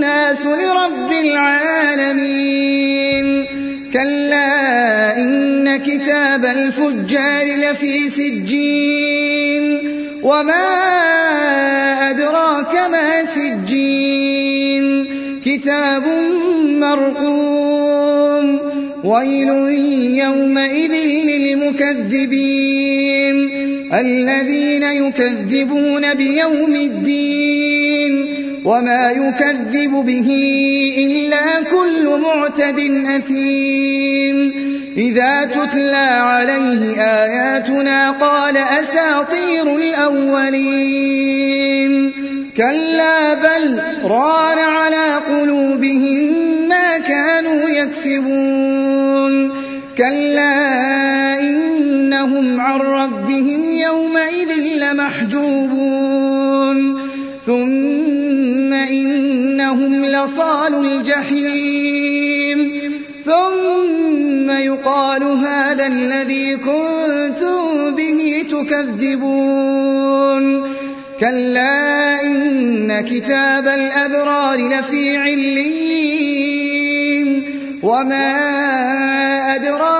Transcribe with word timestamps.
الناس 0.00 0.46
لرب 0.46 1.12
العالمين. 1.12 3.26
كلا 3.92 5.18
إن 5.18 5.76
كتاب 5.76 6.44
الفجار 6.44 7.46
لفي 7.46 8.10
سجين. 8.10 9.78
وما 10.22 10.68
أدراك 12.10 12.90
ما 12.90 13.24
سجين. 13.24 15.06
كتاب 15.44 16.02
مرقوم. 16.80 18.60
ويل 19.04 19.48
يومئذ 20.18 20.92
للمكذبين. 21.26 23.50
الذين 23.94 24.82
يكذبون 24.82 26.14
بيوم 26.14 26.74
الدين. 26.74 28.39
وما 28.64 29.10
يكذب 29.10 29.90
به 29.90 30.28
إلا 30.98 31.60
كل 31.60 32.20
معتد 32.20 32.78
أثيم. 33.06 34.52
إذا 34.96 35.44
تتلى 35.44 35.96
عليه 35.96 37.00
آياتنا 37.00 38.10
قال 38.10 38.56
أساطير 38.56 39.76
الأولين. 39.76 41.10
كلا 42.56 43.34
بل 43.34 43.80
ران 44.04 44.58
على 44.58 45.14
قلوبهم 45.14 46.32
ما 46.68 46.98
كانوا 46.98 47.68
يكسبون. 47.68 49.50
كلا 49.98 51.40
إنهم 51.40 52.60
عن 52.60 52.80
ربهم 52.80 53.78
يومئذ 53.78 54.52
لمحجوبون. 54.76 56.09
إنهم 59.70 60.04
لصال 60.04 60.74
الجحيم. 60.74 62.58
ثم 63.24 64.50
يقال 64.50 65.22
هذا 65.22 65.86
الذي 65.86 66.56
كنتم 66.56 67.94
به 67.94 68.44
تكذبون. 68.50 70.00
كلا 71.20 72.22
إن 72.22 73.00
كتاب 73.00 73.68
الأبرار 73.68 74.58
لفي 74.58 75.16
علين 75.16 76.10
وما 77.82 78.36
أدراك 79.54 79.99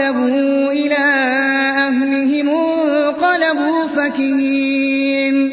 انقلبوا 0.00 0.72
إلى 0.72 1.04
أهلهم 1.88 2.48
انقلبوا 2.48 3.86
فكين 3.96 5.52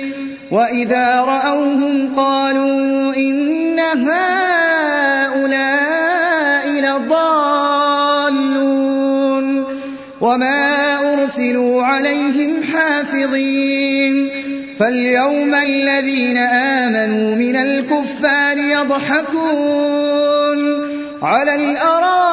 وإذا 0.52 1.22
رأوهم 1.22 2.16
قالوا 2.16 3.16
إن 3.16 3.80
هؤلاء 3.80 4.24
لضالون. 6.68 7.84
وما 10.22 10.96
أرسلوا 11.14 11.84
عليهم 11.84 12.64
حافظين. 12.64 14.30
فاليوم 14.80 15.56
الذين 15.56 16.38
آمنوا 16.38 17.36
من 17.36 17.56
الكفار 17.56 18.58
يضحكون 18.58 20.04
على 21.22 21.56
الأرائك 21.56 22.33